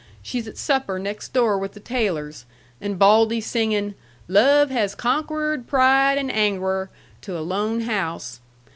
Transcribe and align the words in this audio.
She's 0.23 0.47
at 0.47 0.57
supper 0.57 0.97
next 0.97 1.31
door 1.31 1.59
with 1.59 1.73
the 1.73 1.79
Taylors, 1.79 2.45
and 2.81 2.97
Baldy 2.97 3.39
singin' 3.39 3.93
'Love 4.27 4.71
has 4.71 4.95
conqwered 4.95 5.67
pride 5.67 6.17
and 6.17 6.31
angwer' 6.31 6.89
to 7.21 7.37
a 7.37 7.41
lone 7.45 7.81
house. 7.81 8.39